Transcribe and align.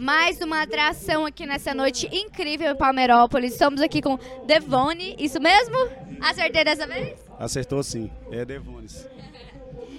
Mais 0.00 0.40
uma 0.40 0.62
atração 0.62 1.26
aqui 1.26 1.44
nessa 1.44 1.74
noite 1.74 2.08
incrível 2.12 2.70
em 2.70 2.76
Palmeirópolis. 2.76 3.50
Estamos 3.50 3.80
aqui 3.80 4.00
com 4.00 4.16
Devone, 4.46 5.16
isso 5.18 5.40
mesmo? 5.40 5.74
Acertei 6.20 6.62
dessa 6.62 6.86
vez? 6.86 7.18
Acertou 7.36 7.82
sim, 7.82 8.08
é 8.30 8.44
Devones. 8.44 9.08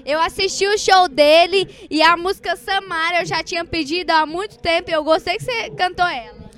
Eu 0.05 0.21
assisti 0.21 0.65
o 0.65 0.77
show 0.77 1.09
dele 1.09 1.67
e 1.89 2.01
a 2.01 2.15
música 2.15 2.55
Samara 2.55 3.19
eu 3.19 3.25
já 3.25 3.43
tinha 3.43 3.65
pedido 3.65 4.11
há 4.11 4.25
muito 4.25 4.57
tempo 4.59 4.89
e 4.89 4.93
eu 4.93 5.03
gostei 5.03 5.35
que 5.35 5.43
você 5.43 5.69
cantou 5.71 6.07
ela. 6.07 6.49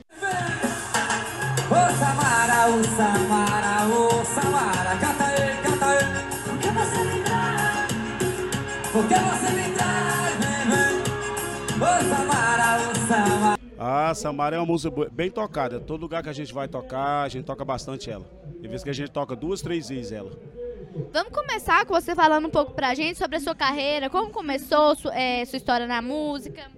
Ô 1.66 1.98
Samara, 1.98 2.68
ô 2.68 2.84
Samara, 2.84 3.88
ô 3.88 4.24
Samara, 4.24 4.96
canta 4.98 5.26
aí, 5.26 5.58
canta 5.64 5.86
aí. 5.88 6.06
Por 6.46 6.60
que 6.60 6.70
você 6.70 7.04
me 7.06 7.24
traz? 7.24 7.92
Por 8.92 9.08
que 9.08 9.16
você 9.16 9.52
me 9.56 9.74
traz, 9.74 10.36
vem, 10.38 10.70
vem? 10.70 11.02
Ô 11.82 12.16
Samara, 12.16 12.41
Samara. 13.92 14.10
A 14.10 14.16
Samara 14.16 14.56
é 14.56 14.60
uma 14.60 14.66
música 14.66 15.10
bem 15.12 15.30
tocada. 15.30 15.80
Todo 15.80 16.02
lugar 16.02 16.24
que 16.24 16.30
a 16.30 16.34
gente 16.34 16.54
vai 16.54 16.68
tocar, 16.68 17.24
a 17.24 17.30
gente 17.30 17.46
toca 17.46 17.66
bastante 17.66 18.10
ela. 18.10 18.26
Tem 18.62 18.70
vezes 18.70 18.84
que 18.84 18.90
a 18.90 18.94
gente 18.94 19.12
toca 19.12 19.36
duas, 19.36 19.62
três 19.62 19.90
vezes 19.90 20.12
ela. 20.12 20.32
Vamos 21.14 21.32
começar 21.34 21.86
com 21.86 21.94
você 21.94 22.16
falando 22.16 22.48
um 22.48 22.52
pouco 22.52 22.74
pra 22.74 22.94
gente 22.94 23.18
sobre 23.18 23.38
a 23.38 23.40
sua 23.40 23.56
carreira, 23.56 24.10
como 24.10 24.30
começou 24.32 24.96
su- 24.96 25.10
é, 25.10 25.44
sua 25.46 25.58
história 25.58 25.88
na 25.88 26.02
música. 26.02 26.70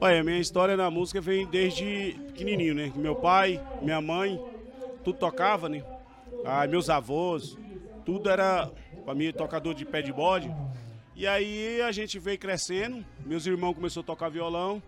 Olha, 0.00 0.20
a 0.20 0.24
minha 0.24 0.38
história 0.38 0.76
na 0.76 0.90
música 0.90 1.20
vem 1.20 1.46
desde 1.46 2.16
pequenininho, 2.28 2.74
né? 2.74 2.92
Meu 2.96 3.14
pai, 3.14 3.60
minha 3.80 4.00
mãe, 4.00 4.40
tudo 5.04 5.18
tocava, 5.18 5.68
né? 5.68 5.82
Ah, 6.44 6.66
meus 6.66 6.90
avós, 6.90 7.56
tudo 8.04 8.28
era, 8.28 8.68
pra 9.04 9.14
mim, 9.14 9.32
tocador 9.32 9.74
de 9.74 9.84
pé 9.84 10.02
de 10.02 10.12
bode. 10.12 10.52
E 11.14 11.26
aí 11.26 11.80
a 11.82 11.92
gente 11.92 12.18
veio 12.18 12.38
crescendo, 12.38 13.04
meus 13.24 13.46
irmãos 13.46 13.74
começaram 13.74 14.02
a 14.02 14.06
tocar 14.06 14.28
violão. 14.28 14.82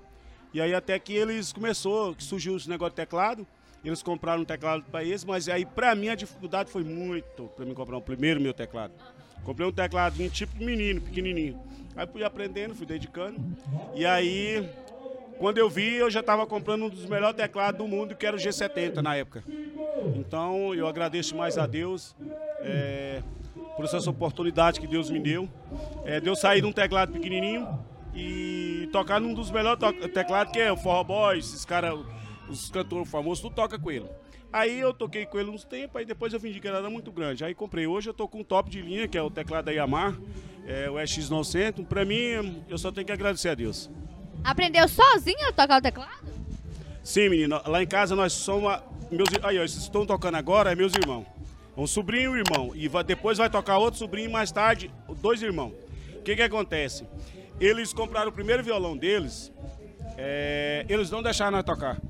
E 0.54 0.60
aí 0.60 0.72
até 0.72 0.96
que 1.00 1.12
eles 1.12 1.52
começou, 1.52 2.14
surgiu 2.16 2.56
esse 2.56 2.70
negócio 2.70 2.92
de 2.92 2.96
teclado. 2.96 3.44
Eles 3.84 4.04
compraram 4.04 4.42
um 4.42 4.44
teclado 4.44 4.84
para 4.84 5.02
eles, 5.02 5.24
mas 5.24 5.48
aí 5.48 5.66
pra 5.66 5.96
mim 5.96 6.08
a 6.08 6.14
dificuldade 6.14 6.70
foi 6.70 6.84
muito 6.84 7.50
para 7.56 7.66
mim 7.66 7.74
comprar 7.74 7.96
o 7.96 8.00
primeiro 8.00 8.40
meu 8.40 8.54
teclado. 8.54 8.94
Comprei 9.42 9.66
um 9.66 9.72
tecladinho 9.72 10.30
tipo 10.30 10.56
menino, 10.64 11.00
pequenininho. 11.00 11.60
Aí 11.96 12.06
fui 12.06 12.22
aprendendo, 12.22 12.72
fui 12.72 12.86
dedicando. 12.86 13.38
E 13.96 14.06
aí 14.06 14.66
quando 15.38 15.58
eu 15.58 15.68
vi, 15.68 15.94
eu 15.94 16.08
já 16.08 16.20
estava 16.20 16.46
comprando 16.46 16.84
um 16.84 16.88
dos 16.88 17.04
melhores 17.04 17.36
teclados 17.36 17.76
do 17.76 17.88
mundo, 17.88 18.14
que 18.14 18.24
era 18.24 18.36
o 18.36 18.38
G70 18.38 19.02
na 19.02 19.16
época. 19.16 19.42
Então, 20.14 20.72
eu 20.72 20.86
agradeço 20.86 21.36
mais 21.36 21.58
a 21.58 21.66
Deus 21.66 22.14
é, 22.60 23.20
por 23.76 23.84
essa 23.84 24.08
oportunidade 24.08 24.80
que 24.80 24.86
Deus 24.86 25.10
me 25.10 25.18
deu. 25.18 25.48
É, 26.04 26.20
de 26.20 26.28
eu 26.28 26.36
sair 26.36 26.60
de 26.60 26.66
um 26.68 26.72
teclado 26.72 27.12
pequenininho 27.12 27.66
e 28.14 28.88
tocar 28.92 29.20
num 29.20 29.34
dos 29.34 29.50
melhores 29.50 29.78
teclados, 30.12 30.52
que 30.52 30.60
é 30.60 30.70
o 30.72 30.76
Forró 30.76 31.02
Boys, 31.04 31.46
esses 31.48 31.64
caras, 31.64 31.98
os 32.48 32.70
cantores 32.70 33.10
famosos, 33.10 33.42
tudo 33.42 33.54
toca 33.54 33.78
com 33.78 33.90
ele. 33.90 34.06
Aí 34.52 34.78
eu 34.78 34.94
toquei 34.94 35.26
com 35.26 35.38
ele 35.40 35.50
uns 35.50 35.64
tempos, 35.64 35.96
aí 35.96 36.04
depois 36.04 36.32
eu 36.32 36.38
vendi 36.38 36.60
que 36.60 36.68
ele 36.68 36.76
era 36.76 36.88
muito 36.88 37.10
grande. 37.10 37.44
Aí 37.44 37.54
comprei. 37.54 37.88
Hoje 37.88 38.08
eu 38.10 38.14
tô 38.14 38.28
com 38.28 38.38
um 38.40 38.44
top 38.44 38.70
de 38.70 38.80
linha, 38.80 39.08
que 39.08 39.18
é 39.18 39.22
o 39.22 39.28
teclado 39.28 39.64
da 39.64 39.72
Yamaha, 39.72 40.16
é, 40.64 40.88
o 40.88 40.94
X900. 40.94 41.84
Pra 41.86 42.04
mim, 42.04 42.62
eu 42.68 42.78
só 42.78 42.92
tenho 42.92 43.04
que 43.04 43.12
agradecer 43.12 43.48
a 43.48 43.54
Deus. 43.54 43.90
Aprendeu 44.44 44.86
sozinho 44.88 45.48
a 45.48 45.52
tocar 45.52 45.78
o 45.78 45.82
teclado? 45.82 46.24
Sim, 47.02 47.30
menino. 47.30 47.60
Lá 47.66 47.82
em 47.82 47.86
casa 47.86 48.14
nós 48.14 48.32
somos. 48.32 48.78
Meus, 49.10 49.28
aí, 49.42 49.58
ó, 49.58 49.64
esses 49.64 49.78
que 49.78 49.82
estão 49.84 50.06
tocando 50.06 50.36
agora 50.36 50.70
é 50.70 50.76
meus 50.76 50.92
irmãos. 50.94 51.26
Um 51.76 51.86
sobrinho 51.88 52.24
e 52.24 52.28
um 52.28 52.36
irmão. 52.36 52.70
E 52.76 52.86
vai- 52.86 53.02
depois 53.02 53.38
vai 53.38 53.50
tocar 53.50 53.78
outro 53.78 53.98
sobrinho 53.98 54.30
mais 54.30 54.52
tarde, 54.52 54.88
dois 55.20 55.42
irmãos. 55.42 55.72
O 56.16 56.22
que 56.22 56.36
que 56.36 56.42
acontece? 56.42 57.04
Eles 57.60 57.92
compraram 57.92 58.28
o 58.30 58.32
primeiro 58.32 58.62
violão 58.62 58.96
deles, 58.96 59.52
é, 60.16 60.84
eles 60.88 61.10
não 61.10 61.22
deixaram 61.22 61.52
nós 61.52 61.64
tocar. 61.64 62.00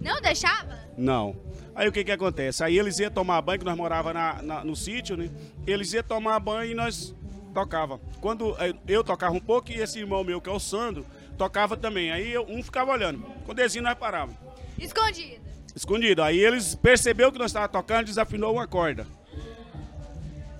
Não 0.00 0.20
deixava? 0.20 0.78
Não. 0.96 1.36
Aí 1.74 1.88
o 1.88 1.92
que 1.92 2.02
que 2.04 2.10
acontece? 2.12 2.62
Aí 2.64 2.78
eles 2.78 2.98
iam 2.98 3.10
tomar 3.10 3.40
banho, 3.42 3.58
que 3.58 3.64
nós 3.64 3.76
morava 3.76 4.12
na, 4.12 4.42
na- 4.42 4.64
no 4.64 4.74
sítio, 4.74 5.16
né? 5.16 5.30
Eles 5.66 5.92
iam 5.92 6.02
tomar 6.02 6.38
banho 6.40 6.72
e 6.72 6.74
nós 6.74 7.14
tocava. 7.54 8.00
Quando 8.20 8.56
eh, 8.58 8.74
eu 8.86 9.04
tocava 9.04 9.34
um 9.34 9.40
pouco 9.40 9.70
e 9.70 9.74
esse 9.80 9.98
irmão 9.98 10.24
meu, 10.24 10.40
que 10.40 10.48
é 10.48 10.52
o 10.52 10.58
Sandro, 10.58 11.04
tocava 11.36 11.76
também. 11.76 12.10
Aí 12.10 12.32
eu- 12.32 12.46
um 12.48 12.62
ficava 12.62 12.90
olhando. 12.92 13.20
Quando 13.44 13.58
eles 13.60 13.74
iam, 13.74 13.84
nós 13.84 13.94
parava. 13.94 14.32
Escondido. 14.78 15.40
Escondido. 15.74 16.22
Aí 16.22 16.38
eles 16.38 16.74
percebeu 16.74 17.30
que 17.30 17.38
nós 17.38 17.50
estávamos 17.50 17.72
tocando, 17.72 18.06
desafinou 18.06 18.52
uma 18.54 18.66
corda. 18.66 19.06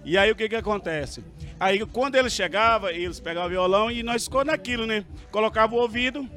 E 0.04 0.16
aí 0.16 0.30
o 0.30 0.36
que 0.36 0.48
que 0.48 0.56
acontece? 0.56 1.22
Aí 1.60 1.84
quando 1.86 2.14
eles 2.14 2.32
chegavam, 2.32 2.88
eles 2.90 3.18
pegavam 3.18 3.48
o 3.48 3.50
violão 3.50 3.90
e 3.90 4.02
nós 4.02 4.24
ficou 4.24 4.44
naquilo, 4.44 4.86
né? 4.86 5.04
Colocava 5.30 5.74
o 5.74 5.78
ouvido 5.78 6.28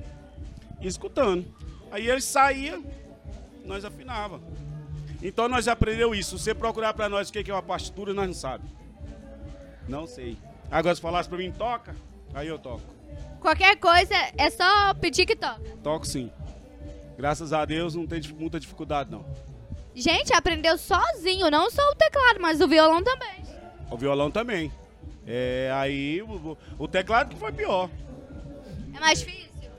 e 0.80 0.88
escutando. 0.88 1.46
Aí 1.92 2.10
eles 2.10 2.26
saíam, 2.26 2.84
nós 3.64 3.86
afinava. 3.86 4.42
Então 5.22 5.48
nós 5.48 5.68
aprendeu 5.68 6.16
isso. 6.16 6.38
Se 6.38 6.46
você 6.46 6.56
procurar 6.56 6.94
para 6.94 7.08
nós 7.08 7.30
o 7.30 7.34
que 7.34 7.52
é 7.52 7.54
uma 7.54 7.62
partitura, 7.62 8.14
nós 8.14 8.28
não 8.28 8.34
sabe. 8.34 8.64
Não 9.88 10.08
sei. 10.08 10.38
Agora 10.72 10.96
se 10.96 11.02
falasse 11.02 11.30
para 11.30 11.38
mim, 11.38 11.52
toca, 11.52 11.96
aí 12.34 12.48
eu 12.48 12.58
toco. 12.58 12.82
Qualquer 13.40 13.76
coisa 13.78 14.14
é 14.38 14.50
só 14.50 14.94
pedir 14.96 15.26
que 15.26 15.36
toca. 15.36 15.62
Toco 15.84 16.06
sim. 16.08 16.32
Graças 17.18 17.54
a 17.54 17.64
Deus 17.66 17.94
não 17.94 18.08
tem 18.08 18.22
muita 18.40 18.60
dificuldade 18.60 19.12
não. 19.12 19.26
Gente, 19.94 20.34
aprendeu 20.34 20.78
sozinho, 20.78 21.52
não 21.52 21.70
só 21.70 21.82
o 21.92 21.96
teclado, 21.96 22.40
mas 22.40 22.62
o 22.62 22.68
violão 22.68 23.04
também. 23.04 23.44
O 23.92 23.98
violão 23.98 24.32
também. 24.32 24.72
É, 25.26 25.72
aí 25.74 26.22
o, 26.22 26.58
o 26.78 26.88
teclado 26.88 27.30
que 27.30 27.40
foi 27.40 27.52
pior. 27.52 27.90
É 28.94 29.00
mais 29.00 29.20
difícil? 29.20 29.72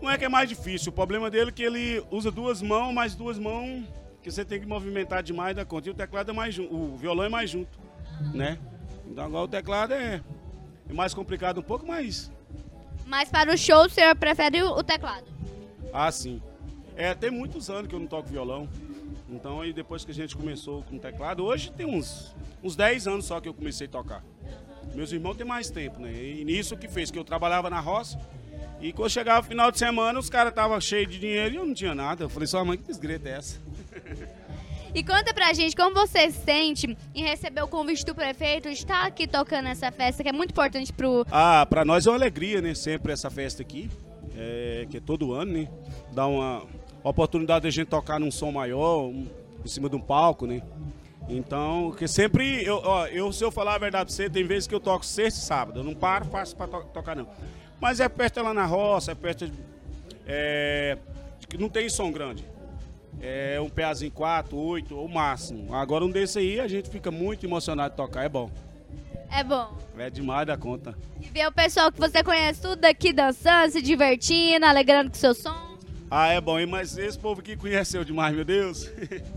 Não 0.00 0.10
é 0.10 0.16
que 0.16 0.24
é 0.24 0.28
mais 0.28 0.48
difícil. 0.48 0.90
O 0.90 0.94
problema 0.94 1.30
dele 1.30 1.50
é 1.50 1.52
que 1.52 1.62
ele 1.62 2.02
usa 2.10 2.30
duas 2.30 2.62
mãos, 2.62 2.92
mas 2.92 3.14
duas 3.14 3.38
mãos 3.38 3.84
que 4.22 4.30
você 4.30 4.44
tem 4.44 4.60
que 4.60 4.66
movimentar 4.66 5.22
demais 5.22 5.54
da 5.56 5.64
conta. 5.64 5.88
E 5.88 5.90
o 5.90 5.94
teclado 5.94 6.30
é 6.30 6.34
mais 6.34 6.54
junto. 6.54 6.74
O 6.74 6.96
violão 6.96 7.24
é 7.24 7.28
mais 7.28 7.50
junto. 7.50 7.78
Né? 8.34 8.58
Então 9.06 9.24
agora 9.24 9.44
o 9.44 9.48
teclado 9.48 9.92
é, 9.94 10.22
é 10.88 10.92
mais 10.92 11.12
complicado 11.14 11.58
um 11.58 11.62
pouco, 11.62 11.86
mas. 11.86 12.30
Mas 13.06 13.28
para 13.28 13.52
o 13.52 13.58
show, 13.58 13.86
o 13.86 13.88
senhor 13.88 14.14
prefere 14.16 14.62
o 14.62 14.82
teclado? 14.82 15.26
Ah, 15.92 16.10
sim. 16.12 16.40
É, 16.96 17.14
tem 17.14 17.30
muitos 17.30 17.68
anos 17.70 17.88
que 17.88 17.94
eu 17.94 17.98
não 17.98 18.06
toco 18.06 18.28
violão. 18.28 18.68
Então 19.28 19.60
aí 19.60 19.72
depois 19.72 20.04
que 20.04 20.10
a 20.10 20.14
gente 20.14 20.36
começou 20.36 20.82
com 20.82 20.96
o 20.96 20.98
teclado, 20.98 21.44
hoje 21.44 21.70
tem 21.72 21.86
uns, 21.86 22.34
uns 22.62 22.74
10 22.74 23.06
anos 23.06 23.24
só 23.26 23.40
que 23.40 23.48
eu 23.48 23.54
comecei 23.54 23.86
a 23.86 23.90
tocar. 23.90 24.24
Meus 24.94 25.12
irmãos 25.12 25.36
têm 25.36 25.46
mais 25.46 25.70
tempo, 25.70 26.00
né? 26.00 26.12
E 26.12 26.44
nisso 26.44 26.76
que 26.76 26.88
fez, 26.88 27.10
que 27.10 27.18
eu 27.18 27.24
trabalhava 27.24 27.70
na 27.70 27.80
roça. 27.80 28.18
E 28.80 28.92
quando 28.92 29.10
chegava 29.10 29.40
o 29.40 29.42
final 29.48 29.70
de 29.70 29.78
semana, 29.78 30.18
os 30.18 30.30
caras 30.30 30.50
estavam 30.50 30.80
cheios 30.80 31.10
de 31.12 31.18
dinheiro 31.18 31.54
e 31.54 31.56
eu 31.58 31.66
não 31.66 31.74
tinha 31.74 31.94
nada. 31.94 32.24
Eu 32.24 32.28
falei, 32.30 32.46
sua 32.46 32.64
mãe, 32.64 32.76
que 32.78 32.84
desgreta 32.84 33.28
é 33.28 33.32
essa? 33.32 33.58
E 34.92 35.04
conta 35.04 35.32
pra 35.32 35.52
gente 35.52 35.76
como 35.76 35.94
você 35.94 36.32
se 36.32 36.40
sente 36.44 36.98
em 37.14 37.22
receber 37.22 37.62
o 37.62 37.68
convite 37.68 38.04
do 38.04 38.12
prefeito 38.12 38.66
de 38.68 38.74
estar 38.74 39.06
aqui 39.06 39.24
tocando 39.24 39.68
essa 39.68 39.92
festa, 39.92 40.20
que 40.20 40.28
é 40.28 40.32
muito 40.32 40.50
importante 40.50 40.92
pro. 40.92 41.24
Ah, 41.30 41.64
pra 41.64 41.84
nós 41.84 42.08
é 42.08 42.10
uma 42.10 42.16
alegria, 42.16 42.60
né? 42.60 42.74
Sempre 42.74 43.12
essa 43.12 43.30
festa 43.30 43.62
aqui, 43.62 43.88
é, 44.36 44.88
que 44.90 44.96
é 44.96 45.00
todo 45.00 45.32
ano, 45.32 45.52
né? 45.52 45.68
Dá 46.12 46.26
uma 46.26 46.64
oportunidade 47.04 47.62
de 47.62 47.68
a 47.68 47.70
gente 47.70 47.86
tocar 47.86 48.18
num 48.18 48.32
som 48.32 48.50
maior, 48.50 49.04
um- 49.04 49.28
em 49.64 49.68
cima 49.68 49.88
de 49.88 49.94
um 49.94 50.00
palco, 50.00 50.44
né? 50.44 50.60
Então, 51.28 51.92
que 51.96 52.08
sempre, 52.08 52.64
eu, 52.64 52.80
ó, 52.84 53.06
eu, 53.06 53.32
se 53.32 53.44
eu 53.44 53.50
falar 53.52 53.74
a 53.74 53.78
verdade 53.78 54.06
pra 54.06 54.12
você, 54.14 54.28
tem 54.28 54.44
vezes 54.44 54.66
que 54.66 54.74
eu 54.74 54.80
toco 54.80 55.04
sexta 55.06 55.38
e 55.40 55.42
sábado, 55.44 55.80
eu 55.80 55.84
não 55.84 55.94
paro 55.94 56.24
fácil 56.24 56.56
pra 56.56 56.66
to- 56.66 56.84
tocar 56.92 57.14
não. 57.14 57.28
Mas 57.80 58.00
é 58.00 58.08
festa 58.08 58.42
lá 58.42 58.52
na 58.52 58.66
roça, 58.66 59.12
é 59.12 59.14
festa 59.14 59.46
de- 59.46 59.52
é, 60.26 60.98
de 61.38 61.46
que 61.46 61.56
não 61.56 61.68
tem 61.68 61.88
som 61.88 62.10
grande. 62.10 62.44
É 63.20 63.60
um 63.60 63.68
pezinho 63.68 64.10
4, 64.10 64.56
8 64.56 64.96
ou 64.96 65.06
máximo. 65.08 65.74
Agora 65.74 66.04
um 66.04 66.10
desse 66.10 66.38
aí 66.38 66.58
a 66.58 66.66
gente 66.66 66.88
fica 66.90 67.10
muito 67.10 67.44
emocionado 67.46 67.90
de 67.90 67.96
tocar, 67.96 68.24
é 68.24 68.28
bom. 68.28 68.50
É 69.30 69.44
bom. 69.44 69.76
É 69.98 70.10
demais 70.10 70.46
da 70.46 70.56
conta. 70.56 70.96
E 71.20 71.26
ver 71.28 71.46
o 71.46 71.52
pessoal 71.52 71.92
que 71.92 72.00
você 72.00 72.24
conhece 72.24 72.60
tudo 72.62 72.84
aqui 72.84 73.12
dançando, 73.12 73.70
se 73.70 73.80
divertindo, 73.82 74.64
alegrando 74.66 75.10
com 75.10 75.16
seu 75.16 75.34
som. 75.34 75.69
Ah, 76.10 76.28
é 76.32 76.40
bom, 76.40 76.58
hein? 76.58 76.66
Mas 76.66 76.98
esse 76.98 77.18
povo 77.18 77.40
aqui 77.40 77.56
conheceu 77.56 78.04
demais, 78.04 78.34
meu 78.34 78.44
Deus. 78.44 78.90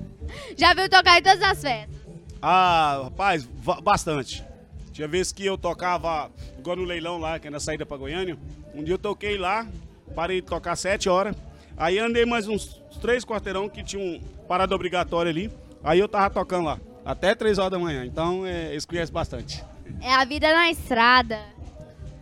Já 0.57 0.73
viu 0.73 0.89
tocar 0.89 1.19
em 1.19 1.21
todas 1.23 1.41
as 1.41 1.61
festas. 1.61 1.95
ah, 2.41 3.01
rapaz, 3.03 3.43
bastante. 3.83 4.43
Tinha 4.91 5.07
vezes 5.07 5.31
que 5.31 5.45
eu 5.45 5.57
tocava, 5.57 6.31
igual 6.57 6.75
no 6.75 6.83
leilão 6.83 7.17
lá, 7.17 7.37
que 7.39 7.47
é 7.47 7.51
na 7.51 7.59
saída 7.59 7.85
pra 7.85 7.97
Goiânia. 7.97 8.37
Um 8.73 8.83
dia 8.83 8.93
eu 8.95 8.97
toquei 8.99 9.37
lá, 9.37 9.67
parei 10.15 10.41
de 10.41 10.47
tocar 10.47 10.75
sete 10.75 11.09
horas. 11.09 11.35
Aí 11.77 11.97
andei 11.99 12.25
mais 12.25 12.47
uns 12.47 12.81
três 13.01 13.25
quarteirão 13.25 13.67
que 13.69 13.83
tinha 13.83 14.01
um 14.03 14.19
parada 14.47 14.73
obrigatória 14.75 15.29
ali. 15.29 15.51
Aí 15.83 15.99
eu 15.99 16.07
tava 16.07 16.29
tocando 16.29 16.65
lá, 16.65 16.79
até 17.05 17.35
três 17.35 17.57
horas 17.57 17.71
da 17.71 17.79
manhã. 17.79 18.05
Então, 18.05 18.45
é, 18.45 18.71
eles 18.71 18.85
conhecem 18.85 19.13
bastante. 19.13 19.63
É 20.01 20.13
a 20.13 20.23
vida 20.25 20.51
na 20.53 20.69
estrada. 20.69 21.39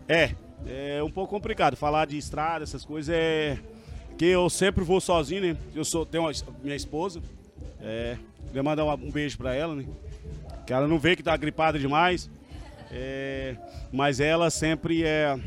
É, 0.08 0.31
é 0.66 1.04
um 1.04 1.12
pouco 1.12 1.30
complicado 1.34 1.75
falar 1.75 2.06
de 2.06 2.18
estrada, 2.18 2.64
essas 2.64 2.84
coisas. 2.86 3.14
É 3.14 3.58
que 4.22 4.28
eu 4.28 4.52
sempre 4.52 4.84
vou 4.84 5.02
sozinho, 5.02 5.42
né? 5.42 5.58
Eu 5.74 5.84
sou, 5.84 6.06
tenho 6.06 6.26
uma, 6.26 6.32
minha 6.62 6.76
esposa. 6.76 7.20
É, 7.82 8.16
queria 8.46 8.62
mandar 8.62 8.86
uma- 8.86 8.94
um 8.94 9.10
beijo 9.10 9.36
pra 9.36 9.56
ela, 9.56 9.74
né? 9.74 9.84
Que 10.64 10.72
ela 10.72 10.88
não 10.88 11.00
vê 11.00 11.16
que 11.16 11.24
tá 11.24 11.36
gripada 11.36 11.80
demais. 11.80 12.30
É, 12.92 13.56
mas 13.92 14.20
ela 14.20 14.52
sempre 14.52 15.04
é. 15.04 15.40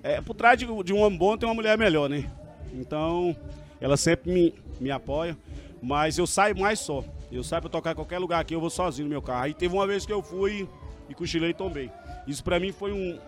é 0.00 0.20
por 0.20 0.32
trás 0.32 0.56
de, 0.56 0.64
de 0.84 0.92
um 0.92 1.00
homem 1.00 1.18
bom 1.18 1.36
tem 1.36 1.48
uma 1.48 1.56
mulher 1.56 1.76
melhor, 1.76 2.08
né? 2.08 2.30
Então, 2.72 3.36
ela 3.80 3.96
sempre 3.96 4.30
me, 4.30 4.54
me 4.78 4.92
apoia, 4.92 5.36
mas 5.82 6.16
eu 6.16 6.24
saio 6.24 6.56
mais 6.56 6.78
só. 6.78 7.02
Eu 7.32 7.42
saio 7.42 7.62
pra 7.62 7.68
tocar 7.68 7.90
em 7.90 7.96
qualquer 7.96 8.20
lugar 8.20 8.38
aqui, 8.38 8.54
eu 8.54 8.60
vou 8.60 8.70
sozinho 8.70 9.06
no 9.08 9.10
meu 9.10 9.22
carro. 9.22 9.42
Aí 9.42 9.54
teve 9.54 9.74
uma 9.74 9.88
vez 9.88 10.06
que 10.06 10.12
eu 10.12 10.22
fui 10.22 10.68
e 11.08 11.14
cochilei 11.16 11.50
e 11.50 11.54
tombei. 11.54 11.90
Isso 12.28 12.44
pra 12.44 12.60
mim 12.60 12.70
foi 12.70 12.92
um. 12.92 13.18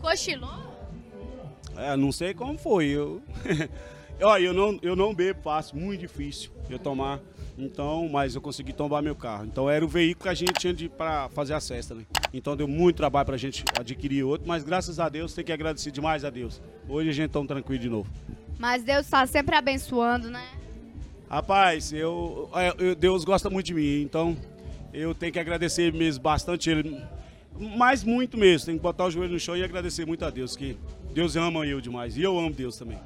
Cochilou? 0.00 0.71
É, 1.76 1.96
não 1.96 2.12
sei 2.12 2.34
como 2.34 2.58
foi. 2.58 2.86
Eu. 2.86 3.22
Olha, 4.20 4.44
eu 4.44 4.54
não, 4.54 4.78
eu 4.82 4.94
não 4.94 5.12
bebo 5.14 5.40
fácil, 5.42 5.76
muito 5.76 6.00
difícil 6.00 6.50
eu 6.70 6.78
tomar. 6.78 7.20
Então, 7.58 8.08
mas 8.08 8.34
eu 8.34 8.40
consegui 8.40 8.72
tombar 8.72 9.02
meu 9.02 9.14
carro. 9.14 9.44
Então 9.44 9.68
era 9.68 9.84
o 9.84 9.88
veículo 9.88 10.22
que 10.24 10.28
a 10.28 10.34
gente 10.34 10.52
tinha 10.54 10.88
para 10.90 11.28
fazer 11.30 11.54
a 11.54 11.60
cesta, 11.60 11.94
né? 11.94 12.02
Então 12.32 12.56
deu 12.56 12.66
muito 12.66 12.96
trabalho 12.96 13.26
pra 13.26 13.36
gente 13.36 13.62
adquirir 13.78 14.22
outro, 14.24 14.48
mas 14.48 14.64
graças 14.64 14.98
a 14.98 15.08
Deus 15.08 15.34
tem 15.34 15.44
que 15.44 15.52
agradecer 15.52 15.90
demais 15.90 16.24
a 16.24 16.30
Deus. 16.30 16.62
Hoje 16.88 17.10
a 17.10 17.12
gente 17.12 17.30
tá 17.30 17.44
tranquilo 17.44 17.80
de 17.82 17.88
novo. 17.90 18.08
Mas 18.58 18.82
Deus 18.82 19.04
está 19.04 19.26
sempre 19.26 19.54
abençoando, 19.54 20.30
né? 20.30 20.46
Rapaz, 21.28 21.92
eu, 21.92 22.48
eu- 22.78 22.94
Deus 22.94 23.24
gosta 23.24 23.50
muito 23.50 23.66
de 23.66 23.74
mim, 23.74 24.02
então 24.02 24.36
eu 24.92 25.14
tenho 25.14 25.32
que 25.32 25.38
agradecer 25.38 25.92
mesmo 25.92 26.22
bastante 26.22 26.70
ele. 26.70 27.02
Mas 27.76 28.02
muito 28.02 28.36
mesmo, 28.38 28.66
tem 28.66 28.76
que 28.76 28.82
botar 28.82 29.04
o 29.06 29.10
joelho 29.10 29.32
no 29.32 29.38
chão 29.40 29.56
e 29.56 29.62
agradecer 29.64 30.06
muito 30.06 30.24
a 30.24 30.30
Deus, 30.30 30.56
que 30.56 30.76
Deus 31.12 31.36
ama 31.36 31.66
eu 31.66 31.80
demais. 31.80 32.16
E 32.16 32.22
eu 32.22 32.38
amo 32.38 32.52
Deus 32.52 32.76
também. 32.76 32.98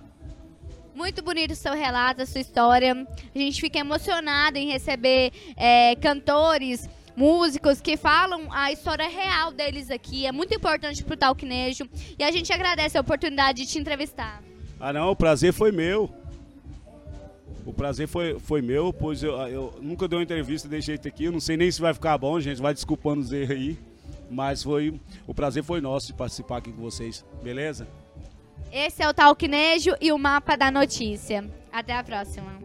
Muito 0.95 1.23
bonito 1.23 1.51
o 1.51 1.57
seu 1.57 1.75
relato, 1.75 2.23
a 2.23 2.27
sua 2.27 2.41
história. 2.41 3.07
A 3.35 3.39
gente 3.39 3.61
fica 3.61 3.79
emocionado 3.79 4.57
em 4.57 4.71
receber 4.71 5.31
é, 5.57 5.95
cantores, 5.97 6.89
músicos 7.15 7.81
que 7.81 7.97
falam 7.97 8.49
a 8.51 8.73
história 8.73 9.09
real 9.09 9.53
deles 9.53 9.91
aqui. 9.91 10.25
É 10.25 10.33
muito 10.33 10.55
importante 10.55 11.03
pro 11.05 11.17
Talquinejo. 11.17 11.89
E 12.19 12.25
a 12.25 12.31
gente 12.31 12.53
agradece 12.53 12.97
a 12.97 13.01
oportunidade 13.01 13.63
de 13.63 13.69
te 13.69 13.79
entrevistar. 13.79 14.43
Ah 14.79 14.93
não, 14.93 15.11
o 15.11 15.17
prazer 15.17 15.53
foi 15.53 15.73
meu. 15.73 16.11
O 17.65 17.73
prazer 17.73 18.07
foi, 18.07 18.39
foi 18.39 18.63
meu, 18.63 18.93
pois 18.93 19.23
eu, 19.23 19.33
eu 19.49 19.75
nunca 19.83 20.07
dei 20.07 20.17
uma 20.17 20.23
entrevista 20.23 20.69
desse 20.69 20.87
jeito 20.87 21.09
aqui. 21.09 21.25
Eu 21.25 21.33
não 21.33 21.41
sei 21.41 21.57
nem 21.57 21.71
se 21.71 21.81
vai 21.81 21.93
ficar 21.93 22.17
bom, 22.17 22.39
gente. 22.39 22.63
Vai 22.63 22.73
desculpando 22.73 23.21
os 23.21 23.33
erros 23.33 23.51
aí. 23.51 23.77
Mas 24.31 24.63
foi. 24.63 25.01
O 25.27 25.35
prazer 25.35 25.63
foi 25.63 25.81
nosso 25.81 26.09
de 26.09 26.15
participar 26.15 26.59
aqui 26.59 26.73
com 26.73 26.83
vocês. 26.83 27.25
Beleza? 27.43 27.87
Esse 28.73 29.03
é 29.03 29.09
o 29.09 29.15
Talquinejo 29.15 29.95
e 30.01 30.13
o 30.13 30.19
Mapa 30.19 30.57
da 30.57 30.71
Notícia. 30.71 31.49
Até 31.73 31.97
a 31.97 32.03
próxima. 32.03 32.57